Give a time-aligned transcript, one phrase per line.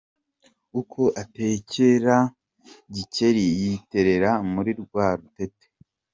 [0.79, 2.15] Uko atekera
[2.93, 5.65] Gikeli yiterera muri rwa rutete.